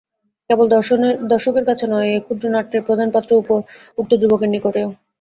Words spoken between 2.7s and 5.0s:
প্রধান পাত্র উক্ত যুবকের নিকটেও।